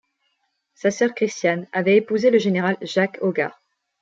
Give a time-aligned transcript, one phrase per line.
[0.73, 3.61] Sa sœur Christiane avait épousé le général Jacques Hogard.